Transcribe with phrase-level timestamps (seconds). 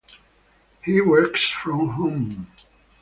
[0.83, 2.47] He works from home.